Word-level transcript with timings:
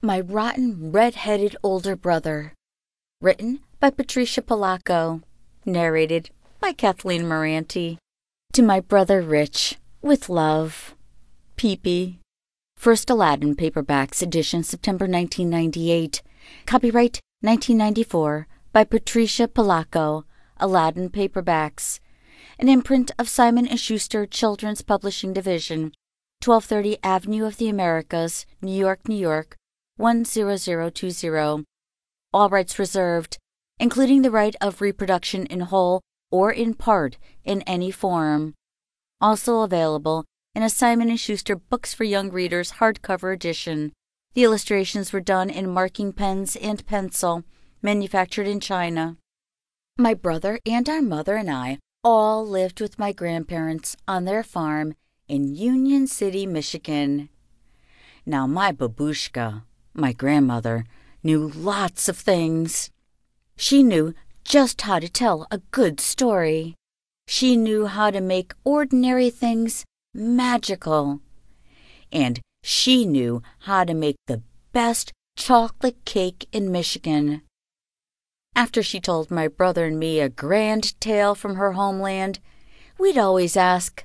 My 0.00 0.20
Rotten 0.20 0.92
Red-Headed 0.92 1.56
Older 1.60 1.96
Brother. 1.96 2.54
Written 3.20 3.58
by 3.80 3.90
Patricia 3.90 4.40
Polacco. 4.40 5.24
Narrated 5.66 6.30
by 6.60 6.72
Kathleen 6.72 7.22
Moranti. 7.22 7.98
To 8.52 8.62
my 8.62 8.78
brother 8.78 9.20
Rich, 9.20 9.76
with 10.00 10.28
love. 10.28 10.94
Peepee. 11.56 12.20
First 12.76 13.10
Aladdin 13.10 13.56
Paperbacks 13.56 14.22
Edition, 14.22 14.62
September 14.62 15.06
1998. 15.06 16.22
Copyright 16.64 17.18
1994 17.40 18.46
by 18.72 18.84
Patricia 18.84 19.48
Polacco. 19.48 20.22
Aladdin 20.58 21.10
Paperbacks. 21.10 21.98
An 22.60 22.68
imprint 22.68 23.10
of 23.18 23.28
Simon 23.28 23.66
& 23.66 23.76
Schuster 23.76 24.26
Children's 24.26 24.82
Publishing 24.82 25.32
Division. 25.32 25.90
1230 26.44 26.98
Avenue 27.02 27.44
of 27.44 27.56
the 27.56 27.68
Americas, 27.68 28.46
New 28.62 28.70
York, 28.70 29.08
New 29.08 29.16
York 29.16 29.57
10020. 29.98 31.64
All 32.32 32.48
rights 32.48 32.78
reserved, 32.78 33.36
including 33.78 34.22
the 34.22 34.30
right 34.30 34.56
of 34.60 34.80
reproduction 34.80 35.46
in 35.46 35.60
whole 35.60 36.00
or 36.30 36.52
in 36.52 36.74
part 36.74 37.18
in 37.44 37.62
any 37.62 37.90
form. 37.90 38.54
Also 39.20 39.60
available 39.60 40.24
in 40.54 40.62
a 40.62 40.70
Simon 40.70 41.16
& 41.16 41.18
Schuster 41.18 41.56
Books 41.56 41.92
for 41.94 42.04
Young 42.04 42.30
Readers 42.30 42.72
hardcover 42.72 43.34
edition. 43.34 43.92
The 44.34 44.44
illustrations 44.44 45.12
were 45.12 45.20
done 45.20 45.50
in 45.50 45.68
marking 45.68 46.12
pens 46.12 46.54
and 46.56 46.84
pencil, 46.86 47.44
manufactured 47.82 48.46
in 48.46 48.60
China. 48.60 49.16
My 49.96 50.14
brother 50.14 50.60
and 50.64 50.88
our 50.88 51.02
mother 51.02 51.36
and 51.36 51.50
I 51.50 51.78
all 52.04 52.46
lived 52.46 52.80
with 52.80 52.98
my 52.98 53.12
grandparents 53.12 53.96
on 54.06 54.24
their 54.24 54.44
farm 54.44 54.94
in 55.26 55.54
Union 55.54 56.06
City, 56.06 56.46
Michigan. 56.46 57.28
Now, 58.24 58.46
my 58.46 58.72
babushka, 58.72 59.64
my 59.98 60.12
grandmother, 60.12 60.84
knew 61.22 61.48
lots 61.48 62.08
of 62.08 62.16
things. 62.16 62.90
She 63.56 63.82
knew 63.82 64.14
just 64.44 64.82
how 64.82 64.98
to 64.98 65.08
tell 65.08 65.46
a 65.50 65.58
good 65.70 66.00
story. 66.00 66.74
She 67.26 67.56
knew 67.56 67.86
how 67.86 68.10
to 68.10 68.20
make 68.20 68.54
ordinary 68.64 69.30
things 69.30 69.84
magical. 70.14 71.20
And 72.10 72.40
she 72.62 73.04
knew 73.04 73.42
how 73.60 73.84
to 73.84 73.94
make 73.94 74.16
the 74.26 74.42
best 74.72 75.12
chocolate 75.36 76.04
cake 76.04 76.48
in 76.52 76.72
Michigan. 76.72 77.42
After 78.54 78.82
she 78.82 79.00
told 79.00 79.30
my 79.30 79.46
brother 79.46 79.86
and 79.86 79.98
me 79.98 80.20
a 80.20 80.28
grand 80.28 80.98
tale 81.00 81.34
from 81.34 81.56
her 81.56 81.72
homeland, 81.72 82.40
we'd 82.98 83.18
always 83.18 83.56
ask, 83.56 84.04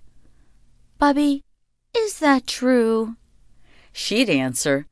Bubby, 0.99 1.41
is 1.95 2.19
that 2.19 2.45
true? 2.45 3.15
She'd 3.91 4.29
answer, 4.29 4.85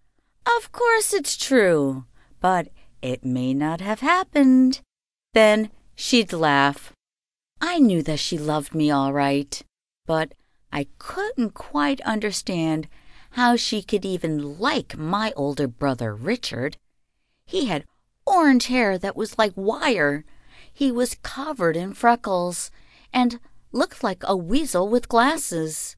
Of 0.45 0.71
course 0.71 1.13
it's 1.13 1.37
true, 1.37 2.05
but 2.39 2.69
it 3.01 3.25
may 3.25 3.53
not 3.53 3.81
have 3.81 3.99
happened. 3.99 4.81
Then 5.33 5.71
she'd 5.95 6.33
laugh. 6.33 6.93
I 7.59 7.79
knew 7.79 8.01
that 8.03 8.19
she 8.19 8.37
loved 8.37 8.73
me 8.73 8.89
all 8.89 9.13
right, 9.13 9.61
but 10.05 10.33
I 10.71 10.87
couldn't 10.97 11.53
quite 11.53 12.01
understand 12.01 12.87
how 13.31 13.55
she 13.55 13.81
could 13.81 14.03
even 14.03 14.59
like 14.59 14.97
my 14.97 15.31
older 15.35 15.67
brother 15.67 16.13
Richard. 16.15 16.77
He 17.45 17.65
had 17.65 17.85
orange 18.25 18.67
hair 18.67 18.97
that 18.97 19.15
was 19.15 19.37
like 19.37 19.53
wire. 19.55 20.25
He 20.73 20.91
was 20.91 21.17
covered 21.21 21.77
in 21.77 21.93
freckles 21.93 22.71
and 23.13 23.39
looked 23.71 24.03
like 24.03 24.23
a 24.25 24.35
weasel 24.35 24.87
with 24.87 25.09
glasses. 25.09 25.95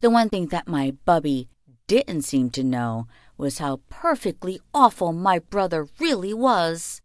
The 0.00 0.10
one 0.10 0.28
thing 0.28 0.46
that 0.48 0.68
my 0.68 0.92
bubby 1.04 1.48
didn't 1.86 2.22
seem 2.22 2.50
to 2.50 2.64
know 2.64 3.06
was 3.36 3.58
how 3.58 3.80
perfectly 3.88 4.60
awful 4.72 5.12
my 5.12 5.38
brother 5.38 5.88
really 5.98 6.32
was. 6.34 7.00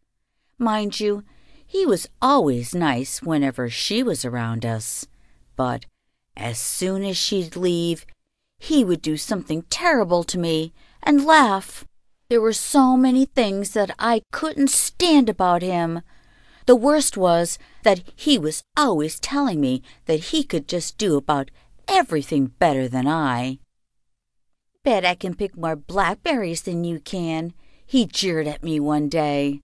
Mind 0.57 0.99
you, 0.99 1.23
he 1.65 1.85
was 1.85 2.07
always 2.21 2.73
nice 2.73 3.21
whenever 3.21 3.69
she 3.69 4.03
was 4.03 4.25
around 4.25 4.65
us. 4.65 5.07
But 5.55 5.85
as 6.35 6.57
soon 6.57 7.03
as 7.03 7.17
she'd 7.17 7.55
leave, 7.55 8.05
he 8.57 8.83
would 8.83 9.01
do 9.01 9.17
something 9.17 9.63
terrible 9.69 10.23
to 10.25 10.37
me 10.37 10.73
and 11.01 11.25
laugh. 11.25 11.85
There 12.29 12.41
were 12.41 12.53
so 12.53 12.95
many 12.97 13.25
things 13.25 13.71
that 13.71 13.91
I 13.97 14.21
couldn't 14.31 14.69
stand 14.69 15.29
about 15.29 15.61
him. 15.61 16.01
The 16.65 16.75
worst 16.75 17.17
was 17.17 17.57
that 17.83 18.03
he 18.15 18.37
was 18.37 18.63
always 18.77 19.19
telling 19.19 19.59
me 19.59 19.81
that 20.05 20.25
he 20.25 20.43
could 20.43 20.67
just 20.67 20.97
do 20.97 21.17
about 21.17 21.49
everything 21.87 22.47
better 22.59 22.87
than 22.87 23.07
I. 23.07 23.59
Bet 24.89 25.05
I 25.05 25.13
can 25.13 25.35
pick 25.35 25.55
more 25.55 25.75
blackberries 25.75 26.63
than 26.63 26.83
you 26.83 26.99
can, 26.99 27.53
he 27.85 28.07
jeered 28.07 28.47
at 28.47 28.63
me 28.63 28.79
one 28.79 29.07
day. 29.07 29.61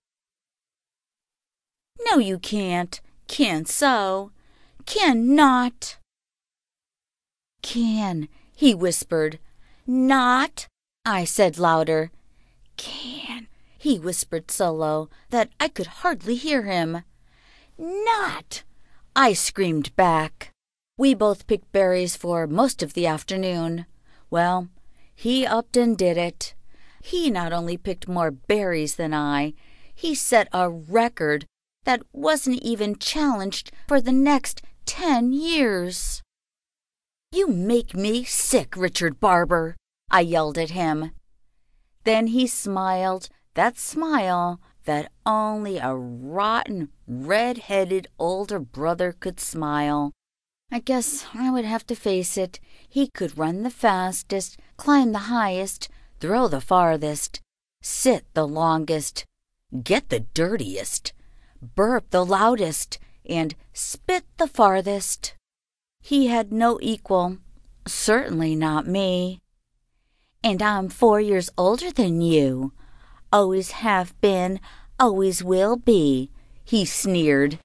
No, 2.08 2.18
you 2.18 2.38
can't. 2.38 3.00
Can 3.26 3.64
so. 3.64 4.30
Can 4.84 5.34
not. 5.34 5.96
Can, 7.60 8.28
he 8.54 8.72
whispered. 8.72 9.40
Not, 9.84 10.68
I 11.04 11.24
said 11.24 11.58
louder. 11.58 12.12
Can, 12.76 13.48
he 13.76 13.98
whispered 13.98 14.48
so 14.52 14.70
low 14.70 15.08
that 15.30 15.50
I 15.58 15.66
could 15.66 15.88
hardly 15.88 16.36
hear 16.36 16.62
him. 16.62 17.02
Not, 17.76 18.62
I 19.16 19.32
screamed 19.32 19.96
back. 19.96 20.52
We 20.96 21.14
both 21.14 21.48
picked 21.48 21.72
berries 21.72 22.14
for 22.14 22.46
most 22.46 22.80
of 22.80 22.94
the 22.94 23.08
afternoon. 23.08 23.86
Well, 24.30 24.68
he 25.16 25.46
upped 25.46 25.76
and 25.76 25.96
did 25.96 26.16
it. 26.16 26.54
He 27.02 27.30
not 27.30 27.52
only 27.52 27.76
picked 27.76 28.06
more 28.06 28.30
berries 28.30 28.96
than 28.96 29.12
I, 29.12 29.54
he 29.94 30.14
set 30.14 30.48
a 30.52 30.70
record 30.70 31.46
that 31.84 32.02
wasn't 32.12 32.62
even 32.62 32.96
challenged 32.96 33.72
for 33.88 34.00
the 34.00 34.12
next 34.12 34.62
ten 34.84 35.32
years. 35.32 36.22
You 37.32 37.48
make 37.48 37.94
me 37.94 38.24
sick, 38.24 38.76
Richard 38.76 39.18
Barber, 39.18 39.74
I 40.10 40.20
yelled 40.20 40.58
at 40.58 40.70
him. 40.70 41.12
Then 42.04 42.28
he 42.28 42.46
smiled 42.46 43.28
that 43.54 43.78
smile 43.78 44.60
that 44.84 45.10
only 45.24 45.78
a 45.78 45.94
rotten, 45.94 46.90
red-headed 47.08 48.06
older 48.18 48.60
brother 48.60 49.12
could 49.12 49.40
smile. 49.40 50.12
I 50.70 50.80
guess 50.80 51.26
I 51.32 51.50
would 51.50 51.64
have 51.64 51.86
to 51.86 51.94
face 51.94 52.36
it. 52.36 52.58
He 52.88 53.08
could 53.08 53.38
run 53.38 53.62
the 53.62 53.70
fastest, 53.70 54.58
climb 54.76 55.12
the 55.12 55.30
highest, 55.30 55.88
throw 56.20 56.48
the 56.48 56.60
farthest, 56.60 57.40
sit 57.82 58.24
the 58.34 58.46
longest, 58.46 59.24
get 59.82 60.08
the 60.08 60.20
dirtiest, 60.20 61.12
burp 61.74 62.10
the 62.10 62.24
loudest, 62.24 62.98
and 63.24 63.54
spit 63.72 64.24
the 64.38 64.48
farthest. 64.48 65.34
He 66.00 66.26
had 66.28 66.52
no 66.52 66.78
equal, 66.82 67.38
certainly 67.86 68.56
not 68.56 68.86
me. 68.86 69.40
And 70.42 70.62
I'm 70.62 70.88
four 70.88 71.20
years 71.20 71.50
older 71.56 71.90
than 71.90 72.20
you. 72.20 72.72
Always 73.32 73.70
have 73.72 74.18
been, 74.20 74.60
always 74.98 75.42
will 75.42 75.76
be, 75.76 76.30
he 76.64 76.84
sneered. 76.84 77.58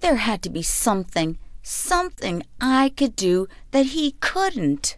There 0.00 0.16
had 0.16 0.42
to 0.42 0.50
be 0.50 0.62
something, 0.62 1.38
something 1.62 2.42
I 2.60 2.90
could 2.90 3.16
do 3.16 3.48
that 3.72 3.86
he 3.86 4.12
couldn't. 4.20 4.96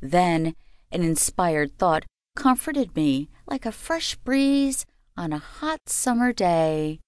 Then 0.00 0.54
an 0.92 1.02
inspired 1.02 1.78
thought 1.78 2.04
comforted 2.36 2.94
me 2.94 3.28
like 3.46 3.66
a 3.66 3.72
fresh 3.72 4.16
breeze 4.16 4.86
on 5.16 5.32
a 5.32 5.38
hot 5.38 5.80
summer 5.86 6.32
day. 6.32 7.00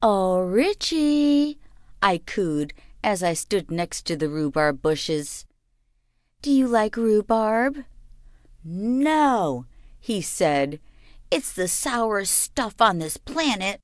Oh, 0.00 0.40
Richie, 0.40 1.58
I 2.02 2.18
cooed 2.18 2.72
as 3.02 3.22
I 3.22 3.34
stood 3.34 3.70
next 3.70 4.02
to 4.06 4.16
the 4.16 4.28
rhubarb 4.28 4.80
bushes. 4.80 5.46
Do 6.42 6.50
you 6.50 6.66
like 6.66 6.96
rhubarb? 6.96 7.84
No, 8.64 9.66
he 10.00 10.20
said. 10.20 10.80
It's 11.30 11.52
the 11.52 11.68
sourest 11.68 12.34
stuff 12.34 12.80
on 12.80 12.98
this 12.98 13.16
planet. 13.16 13.80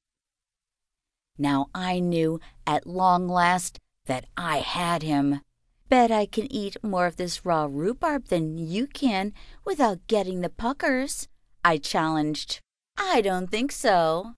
Now 1.40 1.70
I 1.74 2.00
knew 2.00 2.38
at 2.66 2.86
long 2.86 3.26
last 3.26 3.78
that 4.04 4.26
I 4.36 4.58
had 4.58 5.02
him. 5.02 5.40
Bet 5.88 6.10
I 6.10 6.26
can 6.26 6.52
eat 6.52 6.76
more 6.82 7.06
of 7.06 7.16
this 7.16 7.46
raw 7.46 7.66
rhubarb 7.68 8.26
than 8.26 8.58
you 8.58 8.86
can 8.86 9.32
without 9.64 10.06
getting 10.06 10.42
the 10.42 10.50
puckers, 10.50 11.28
I 11.64 11.78
challenged. 11.78 12.60
I 12.98 13.22
don't 13.22 13.50
think 13.50 13.72
so. 13.72 14.34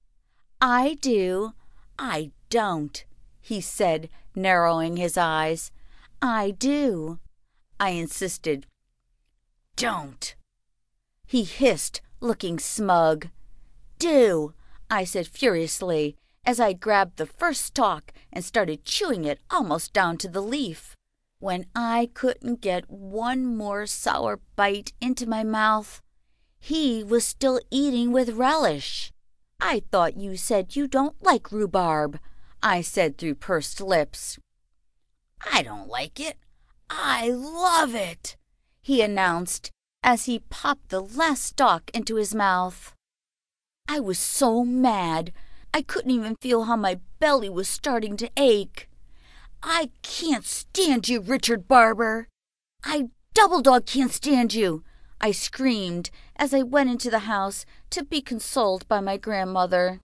I 0.61 0.97
do. 1.01 1.55
I 1.99 2.31
don't, 2.51 3.05
he 3.41 3.61
said, 3.61 4.09
narrowing 4.37 4.97
his 4.97 5.19
eyes. 5.19 5.73
I 6.23 6.53
do. 6.53 7.19
I 7.81 7.91
insisted. 7.91 8.67
Don't. 9.75 10.37
He 11.27 11.43
hissed, 11.43 12.01
looking 12.21 12.61
smug. 12.61 13.29
Do, 13.99 14.55
I 14.89 15.03
said 15.03 15.27
furiously 15.27 16.17
as 16.45 16.59
I 16.59 16.73
grabbed 16.73 17.17
the 17.17 17.27
first 17.27 17.63
stalk 17.63 18.13
and 18.33 18.45
started 18.45 18.85
chewing 18.85 19.25
it 19.25 19.41
almost 19.51 19.93
down 19.93 20.19
to 20.19 20.29
the 20.29 20.41
leaf. 20.41 20.97
When 21.39 21.67
I 21.75 22.11
couldn't 22.15 22.61
get 22.61 22.91
one 22.91 23.45
more 23.47 23.87
sour 23.87 24.41
bite 24.57 24.93
into 25.01 25.27
my 25.29 25.45
mouth, 25.45 26.01
He 26.59 27.03
was 27.03 27.27
still 27.27 27.61
eating 27.73 28.13
with 28.13 28.39
relish. 28.39 29.13
I 29.61 29.83
thought 29.91 30.17
you 30.17 30.37
said 30.37 30.77
you 30.77 30.87
don't 30.87 31.21
like 31.21 31.51
rhubarb, 31.51 32.21
I 32.63 32.83
said 32.83 33.19
through 33.19 33.35
pursed 33.37 33.81
lips. 33.81 34.39
I 35.53 35.63
don't 35.63 35.89
like 35.89 36.21
it. 36.21 36.39
I 36.89 37.31
love 37.31 37.95
it, 37.97 38.37
he 38.81 39.03
announced 39.03 39.71
as 40.03 40.27
he 40.27 40.39
popped 40.39 40.89
the 40.91 41.01
last 41.01 41.43
stalk 41.45 41.91
into 41.95 42.17
his 42.17 42.35
mouth. 42.35 42.93
I 43.89 44.01
was 44.01 44.19
so 44.19 44.65
mad, 44.65 45.33
I 45.75 45.83
couldn't 45.83 46.11
even 46.11 46.37
feel 46.37 46.65
how 46.65 46.77
my 46.77 47.01
belly 47.19 47.49
was 47.49 47.69
starting 47.69 48.17
to 48.19 48.31
ache. 48.37 48.89
I 49.63 49.91
can't 50.03 50.45
stand 50.45 51.09
you, 51.09 51.21
Richard 51.21 51.67
Barber. 51.67 52.29
I 52.85 53.09
double 53.33 53.63
dog 53.63 53.87
can't 53.87 54.13
stand 54.13 54.55
you, 54.55 54.85
I 55.21 55.31
screamed 55.31 56.11
as 56.37 56.53
I 56.53 56.63
went 56.63 56.91
into 56.91 57.11
the 57.11 57.21
house 57.21 57.65
to 57.91 58.05
be 58.05 58.21
consoled 58.21 58.87
by 58.89 59.01
my 59.01 59.17
grandmother. 59.17 60.01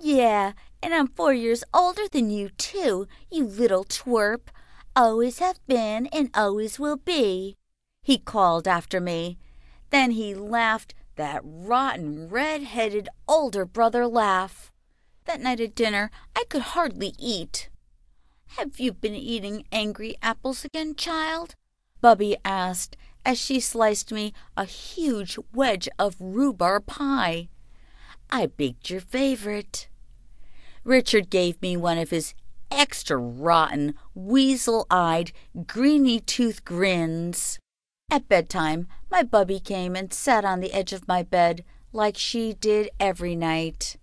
Yeah, 0.00 0.52
and 0.82 0.94
I'm 0.94 1.08
four 1.08 1.34
years 1.34 1.64
older 1.74 2.06
than 2.10 2.30
you, 2.30 2.50
too, 2.50 3.08
you 3.30 3.44
little 3.44 3.84
twerp. 3.84 4.48
Always 4.94 5.40
have 5.40 5.58
been 5.66 6.06
and 6.06 6.30
always 6.34 6.78
will 6.78 6.96
be, 6.96 7.56
he 8.02 8.18
called 8.18 8.68
after 8.68 9.00
me. 9.00 9.36
Then 9.90 10.12
he 10.12 10.34
laughed 10.34 10.94
that 11.16 11.42
rotten, 11.44 12.28
red 12.28 12.62
headed 12.62 13.08
older 13.26 13.64
brother 13.66 14.06
laugh. 14.06 14.65
That 15.26 15.40
night 15.40 15.60
at 15.60 15.74
dinner, 15.74 16.10
I 16.36 16.44
could 16.48 16.62
hardly 16.62 17.12
eat. 17.18 17.68
Have 18.58 18.78
you 18.78 18.92
been 18.92 19.14
eating 19.14 19.64
angry 19.72 20.16
apples 20.22 20.64
again, 20.64 20.94
child? 20.94 21.56
Bubby 22.00 22.36
asked 22.44 22.96
as 23.24 23.36
she 23.36 23.58
sliced 23.58 24.12
me 24.12 24.32
a 24.56 24.64
huge 24.64 25.36
wedge 25.52 25.88
of 25.98 26.14
rhubarb 26.20 26.86
pie. 26.86 27.48
I 28.30 28.46
baked 28.46 28.88
your 28.88 29.00
favorite. 29.00 29.88
Richard 30.84 31.28
gave 31.28 31.60
me 31.60 31.76
one 31.76 31.98
of 31.98 32.10
his 32.10 32.32
extra 32.70 33.16
rotten, 33.16 33.94
weasel 34.14 34.86
eyed, 34.90 35.32
greeny 35.66 36.20
tooth 36.20 36.64
grins. 36.64 37.58
At 38.08 38.28
bedtime, 38.28 38.86
my 39.10 39.24
Bubby 39.24 39.58
came 39.58 39.96
and 39.96 40.12
sat 40.12 40.44
on 40.44 40.60
the 40.60 40.72
edge 40.72 40.92
of 40.92 41.08
my 41.08 41.24
bed 41.24 41.64
like 41.92 42.16
she 42.16 42.52
did 42.52 42.90
every 43.00 43.34
night. 43.34 43.96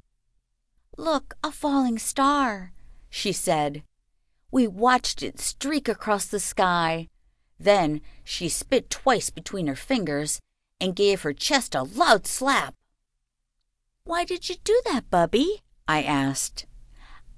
Look, 0.97 1.35
a 1.43 1.51
falling 1.51 1.97
star, 1.97 2.71
she 3.09 3.31
said. 3.31 3.83
We 4.51 4.67
watched 4.67 5.23
it 5.23 5.39
streak 5.39 5.89
across 5.89 6.25
the 6.25 6.39
sky, 6.39 7.09
then 7.59 8.01
she 8.23 8.49
spit 8.49 8.89
twice 8.89 9.29
between 9.29 9.67
her 9.67 9.75
fingers 9.75 10.39
and 10.79 10.95
gave 10.95 11.21
her 11.21 11.33
chest 11.33 11.73
a 11.73 11.83
loud 11.83 12.27
slap. 12.27 12.75
Why 14.03 14.25
did 14.25 14.49
you 14.49 14.55
do 14.63 14.81
that, 14.85 15.09
Bubby? 15.09 15.61
I 15.87 16.03
asked. 16.03 16.65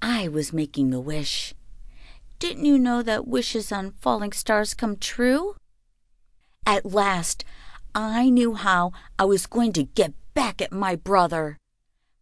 I 0.02 0.28
was 0.28 0.52
making 0.52 0.92
a 0.92 1.00
wish. 1.00 1.54
Didn't 2.38 2.66
you 2.66 2.78
know 2.78 3.02
that 3.02 3.26
wishes 3.26 3.72
on 3.72 3.92
falling 4.00 4.32
stars 4.32 4.74
come 4.74 4.96
true? 4.96 5.54
At 6.66 6.84
last, 6.84 7.44
I 7.94 8.28
knew 8.28 8.54
how 8.54 8.92
I 9.18 9.24
was 9.24 9.46
going 9.46 9.72
to 9.74 9.84
get 9.84 10.12
back 10.34 10.60
at 10.60 10.72
my 10.72 10.96
brother. 10.96 11.56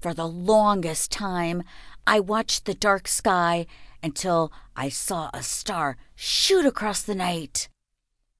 For 0.00 0.12
the 0.14 0.28
longest 0.28 1.10
time, 1.10 1.62
I 2.06 2.20
watched 2.20 2.64
the 2.64 2.74
dark 2.74 3.08
sky 3.08 3.66
until 4.02 4.52
I 4.76 4.90
saw 4.90 5.30
a 5.32 5.42
star 5.42 5.96
shoot 6.14 6.66
across 6.66 7.02
the 7.02 7.14
night. 7.14 7.68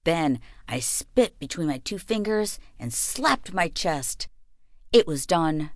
Then 0.04 0.40
I 0.68 0.80
spit 0.80 1.38
between 1.38 1.68
my 1.68 1.78
two 1.78 1.98
fingers 1.98 2.58
and 2.78 2.92
slapped 2.92 3.54
my 3.54 3.68
chest. 3.68 4.28
It 4.92 5.06
was 5.06 5.26
done. 5.26 5.70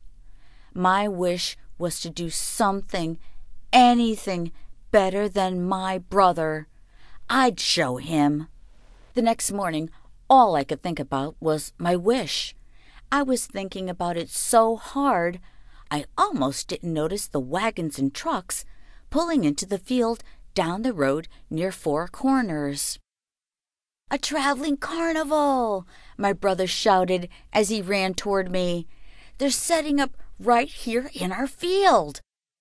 My 0.75 1.09
wish 1.09 1.57
was 1.79 2.01
to 2.01 2.11
do 2.11 2.29
something, 2.29 3.19
anything 3.73 4.53
better 4.91 5.29
than 5.29 5.65
my 5.65 5.99
brother. 5.99 6.69
I'd 7.31 7.59
show 7.61 7.97
him. 7.97 8.49
The 9.15 9.23
next 9.23 9.51
morning, 9.53 9.91
all 10.29 10.55
I 10.55 10.65
could 10.65 10.83
think 10.83 11.01
about 11.01 11.37
was 11.41 11.73
my 11.79 11.97
wish. 11.97 12.55
I 13.11 13.23
was 13.23 13.47
thinking 13.47 13.89
about 13.89 14.17
it 14.17 14.29
so 14.29 14.77
hard, 14.77 15.41
I 15.91 16.05
almost 16.17 16.69
didn't 16.69 16.93
notice 16.93 17.27
the 17.27 17.41
wagons 17.41 17.99
and 17.99 18.15
trucks 18.15 18.65
pulling 19.11 19.45
into 19.45 19.67
the 19.67 19.79
field 19.79 20.23
down 20.55 20.83
the 20.83 20.93
road 20.93 21.29
near 21.49 21.73
Four 21.73 22.09
Corners. 22.09 22.99
A 24.11 24.19
traveling 24.19 24.77
carnival! 24.77 25.87
my 26.17 26.33
brother 26.33 26.67
shouted 26.67 27.29
as 27.53 27.69
he 27.69 27.83
ran 27.83 28.15
toward 28.15 28.51
me. 28.51 28.87
They're 29.39 29.51
setting 29.51 30.01
up 30.01 30.17
right 30.39 30.69
here 30.69 31.11
in 31.15 31.33
our 31.33 31.47
field. 31.47 32.21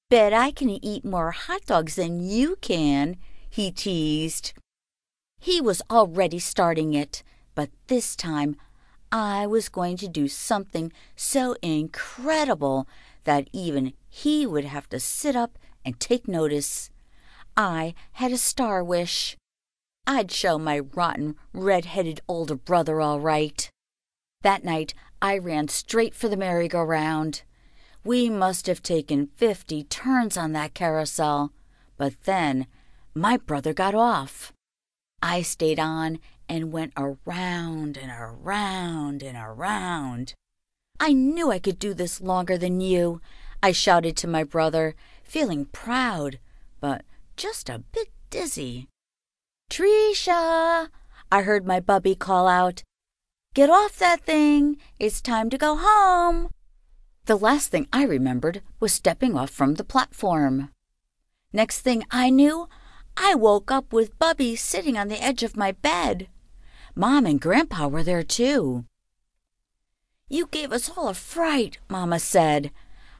Bet 0.10 0.34
I 0.34 0.52
can 0.52 0.70
eat 0.70 1.04
more 1.04 1.32
hot 1.32 1.66
dogs 1.66 1.96
than 1.96 2.20
you 2.20 2.58
can, 2.62 3.18
he 3.50 3.72
teased. 3.72 4.54
He 5.40 5.60
was 5.62 5.82
already 5.90 6.40
starting 6.40 6.94
it, 6.94 7.24
but 7.56 7.70
this 7.88 8.16
time 8.16 8.56
I 9.12 9.48
was 9.48 9.70
going 9.70 9.98
to 9.98 10.08
do 10.08 10.28
something 10.28 10.92
so 11.16 11.56
incredible 11.62 12.88
that 13.28 13.50
even 13.52 13.92
he 14.08 14.48
would 14.48 14.64
have 14.64 14.88
to 14.88 15.00
sit 15.00 15.36
up 15.36 15.60
and 15.84 16.00
take 16.00 16.30
notice. 16.30 16.90
I 17.58 17.94
had 18.14 18.32
a 18.32 18.38
star 18.38 18.82
wish. 18.84 19.36
I'd 20.08 20.32
show 20.32 20.58
my 20.58 20.80
rotten, 20.80 21.36
red-headed 21.52 22.22
older 22.30 22.56
brother 22.56 23.02
all 23.02 23.20
right. 23.20 23.70
That 24.44 24.64
night 24.64 24.94
I 25.22 25.38
ran 25.38 25.68
straight 25.68 26.16
for 26.16 26.30
the 26.30 26.38
merry-go-round. 26.38 27.44
We 28.06 28.30
must 28.30 28.66
have 28.68 28.82
taken 28.82 29.28
fifty 29.36 29.84
turns 29.84 30.38
on 30.38 30.54
that 30.54 30.74
carousel, 30.74 31.52
but 31.98 32.14
then 32.24 32.66
my 33.14 33.36
brother 33.36 33.74
got 33.74 33.94
off. 33.94 34.54
I 35.22 35.42
stayed 35.42 35.80
on 35.80 36.20
and 36.48 36.72
went 36.72 36.94
around 36.96 37.98
and 37.98 38.10
around 38.10 39.22
and 39.22 39.38
around. 39.38 40.34
I 41.00 41.14
knew 41.14 41.52
I 41.52 41.60
could 41.60 41.80
do 41.80 41.94
this 41.94 42.22
longer 42.22 42.58
than 42.58 42.82
you, 42.82 43.22
I 43.62 43.72
shouted 43.72 44.16
to 44.18 44.28
my 44.28 44.44
brother, 44.44 44.96
feeling 45.24 45.66
proud, 45.66 46.40
but 46.80 47.04
just 47.36 47.70
a 47.70 47.80
bit 47.80 48.10
dizzy. 48.30 48.88
Treesha! 49.70 50.90
I 51.32 51.42
heard 51.42 51.68
my 51.68 51.80
bubby 51.80 52.16
call 52.16 52.48
out. 52.48 52.84
Get 53.54 53.70
off 53.70 53.98
that 54.00 54.22
thing! 54.22 54.78
It's 55.00 55.22
time 55.22 55.50
to 55.50 55.58
go 55.58 55.76
home! 55.76 56.50
The 57.26 57.38
last 57.38 57.70
thing 57.70 57.88
I 57.92 58.04
remembered 58.04 58.62
was 58.80 58.94
stepping 58.94 59.36
off 59.36 59.50
from 59.50 59.76
the 59.76 59.84
platform. 59.84 60.70
Next 61.52 61.82
thing 61.82 62.06
I 62.10 62.30
knew, 62.30 62.70
I 63.18 63.36
woke 63.36 63.72
up 63.72 63.92
with 63.92 64.18
Bubby 64.20 64.56
sitting 64.56 64.98
on 64.98 65.08
the 65.08 65.22
edge 65.22 65.44
of 65.44 65.58
my 65.58 65.72
bed. 65.72 66.28
Mom 66.96 67.26
and 67.26 67.42
Grandpa 67.42 67.88
were 67.88 68.04
there 68.04 68.24
too. 68.24 68.86
You 70.30 70.48
gave 70.48 70.72
us 70.74 70.90
all 70.90 71.08
a 71.08 71.14
fright, 71.14 71.78
Mama 71.90 72.20
said. 72.20 72.72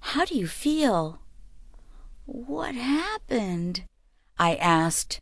How 0.02 0.26
do 0.26 0.38
you 0.38 0.48
feel? 0.48 1.20
What 2.26 2.76
happened? 2.76 3.84
I 4.38 4.56
asked. 4.56 5.22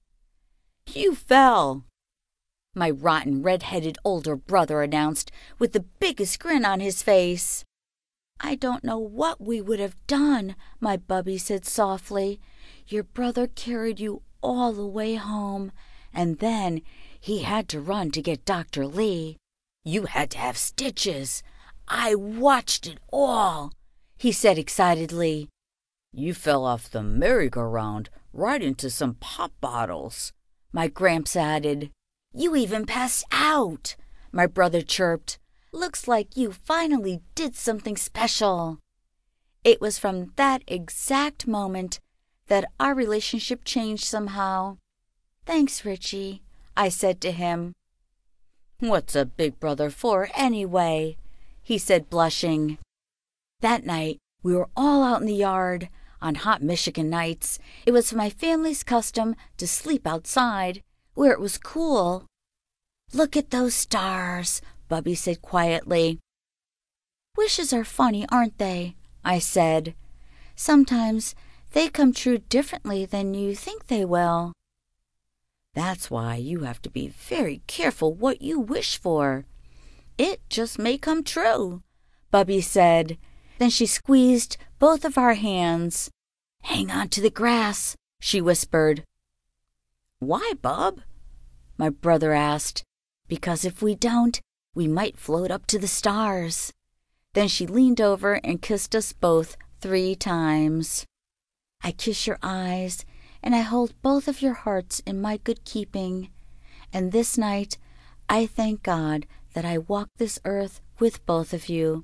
You 0.92 1.14
fell. 1.14 1.84
My 2.74 2.90
rotten, 2.90 3.42
red-headed 3.44 3.98
older 4.04 4.36
brother 4.36 4.82
announced 4.82 5.32
with 5.60 5.74
the 5.74 5.86
biggest 6.00 6.40
grin 6.40 6.66
on 6.66 6.80
his 6.80 7.04
face. 7.04 7.64
I 8.42 8.56
don't 8.56 8.84
know 8.84 8.98
what 8.98 9.40
we 9.40 9.62
would 9.62 9.80
have 9.80 9.96
done, 10.08 10.56
my 10.80 10.98
bubby 10.98 11.38
said 11.38 11.66
softly. 11.66 12.42
Your 12.88 13.04
brother 13.04 13.48
carried 13.48 14.00
you 14.00 14.24
all 14.42 14.74
the 14.74 14.86
way 14.86 15.16
home, 15.16 15.72
and 16.14 16.40
then 16.40 16.82
he 17.20 17.44
had 17.44 17.70
to 17.70 17.80
run 17.80 18.12
to 18.12 18.22
get 18.22 18.44
Dr. 18.44 18.86
Lee. 18.86 19.38
You 19.84 20.06
had 20.08 20.32
to 20.32 20.38
have 20.40 20.58
stitches. 20.58 21.44
I 21.88 22.16
watched 22.16 22.88
it 22.88 23.00
all, 23.12 23.72
he 24.18 24.32
said 24.32 24.58
excitedly. 24.58 25.50
You 26.12 26.34
fell 26.34 26.66
off 26.66 26.90
the 26.90 27.04
merry-go-round 27.04 28.10
right 28.34 28.62
into 28.62 28.90
some 28.90 29.16
pop 29.16 29.52
bottles, 29.62 30.34
my 30.72 30.88
Gramps 30.88 31.36
added. 31.36 31.92
You 32.34 32.56
even 32.56 32.86
passed 32.86 33.26
out, 33.32 33.96
my 34.32 34.48
brother 34.48 34.82
chirped. 34.82 35.40
Looks 35.72 36.08
like 36.08 36.38
you 36.38 36.52
finally 36.52 37.22
did 37.36 37.56
something 37.56 37.98
special. 37.98 38.80
It 39.64 39.82
was 39.82 40.00
from 40.00 40.32
that 40.36 40.64
exact 40.68 41.48
moment 41.48 42.00
that 42.48 42.72
our 42.80 42.94
relationship 42.94 43.64
changed 43.66 44.06
somehow. 44.06 44.78
Thanks, 45.46 45.84
Richie, 45.84 46.42
I 46.78 46.90
said 46.90 47.20
to 47.22 47.32
him. 47.32 47.74
What's 48.80 49.16
a 49.16 49.26
big 49.26 49.60
brother 49.60 49.90
for, 49.90 50.30
anyway? 50.36 51.18
He 51.66 51.78
said, 51.78 52.10
blushing. 52.10 52.78
That 53.60 53.86
night, 53.86 54.20
we 54.44 54.56
were 54.56 54.70
all 54.78 55.04
out 55.04 55.20
in 55.20 55.28
the 55.28 55.34
yard, 55.34 55.90
on 56.22 56.36
hot 56.36 56.62
Michigan 56.62 57.10
nights, 57.10 57.60
it 57.86 57.92
was 57.92 58.14
my 58.14 58.30
family's 58.30 58.84
custom 58.84 59.36
to 59.58 59.68
sleep 59.68 60.08
outside, 60.08 60.82
where 61.16 61.32
it 61.32 61.40
was 61.40 61.58
cool. 61.58 62.26
Look 63.14 63.36
at 63.36 63.50
those 63.50 63.74
stars, 63.74 64.62
Bubby 64.88 65.16
said 65.16 65.42
quietly. 65.42 66.20
Wishes 67.36 67.74
are 67.74 67.84
funny, 67.84 68.26
aren't 68.32 68.60
they? 68.60 68.96
I 69.24 69.40
said. 69.40 69.96
Sometimes 70.56 71.36
they 71.74 71.90
come 71.90 72.14
true 72.14 72.38
differently 72.38 73.06
than 73.06 73.34
you 73.34 73.56
think 73.56 73.88
they 73.88 74.06
will. 74.06 74.54
That's 75.74 76.10
why 76.10 76.36
you 76.36 76.62
have 76.62 76.82
to 76.84 76.90
be 76.90 77.08
very 77.08 77.62
careful 77.68 78.14
what 78.14 78.42
you 78.42 78.60
wish 78.60 78.98
for. 78.98 79.46
It 80.18 80.42
just 80.50 80.80
may 80.80 80.98
come 80.98 81.24
true, 81.24 81.84
Bubby 82.32 82.62
said. 82.62 83.18
Then 83.58 83.70
she 83.70 83.86
squeezed 83.86 84.58
both 84.80 85.04
of 85.04 85.18
our 85.18 85.34
hands. 85.34 86.10
Hang 86.64 86.90
on 86.90 87.10
to 87.10 87.22
the 87.22 87.30
grass, 87.30 87.96
she 88.20 88.42
whispered. 88.42 89.04
Why, 90.20 90.54
Bub? 90.62 91.02
My 91.78 91.90
brother 91.90 92.34
asked. 92.34 92.84
Because 93.28 93.66
if 93.66 93.82
we 93.82 93.96
don't, 93.96 94.40
we 94.74 94.88
might 94.88 95.18
float 95.18 95.52
up 95.52 95.66
to 95.68 95.80
the 95.80 95.88
stars. 95.88 96.72
Then 97.34 97.48
she 97.48 97.68
leaned 97.68 98.00
over 98.00 98.36
and 98.36 98.62
kissed 98.62 98.96
us 98.96 99.12
both 99.12 99.58
three 99.82 100.16
times. 100.16 101.06
I 101.84 101.92
kiss 101.92 102.28
your 102.28 102.40
eyes, 102.42 103.06
and 103.44 103.54
I 103.54 103.60
hold 103.60 104.02
both 104.02 104.28
of 104.28 104.42
your 104.42 104.54
hearts 104.54 105.02
in 105.06 105.22
my 105.22 105.38
good 105.38 105.66
keeping. 105.66 106.30
And 106.94 107.12
this 107.12 107.38
night, 107.38 107.78
I 108.30 108.46
thank 108.46 108.84
God 108.84 109.26
that 109.56 109.66
I 109.66 109.80
walk 109.80 110.10
this 110.18 110.38
earth 110.46 110.82
with 111.00 111.26
both 111.26 111.54
of 111.54 111.70
you. 111.70 112.04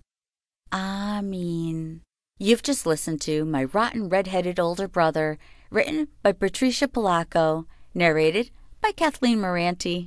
Amen. 0.73 2.01
You've 2.39 2.63
just 2.63 2.85
listened 2.85 3.21
to 3.21 3.45
My 3.45 3.65
Rotten 3.65 4.09
Red-Headed 4.09 4.59
Older 4.59 4.87
Brother, 4.87 5.37
written 5.69 6.07
by 6.23 6.31
Patricia 6.31 6.87
Polacco, 6.87 7.65
narrated 7.93 8.49
by 8.81 8.91
Kathleen 8.93 9.39
Moranti. 9.39 9.99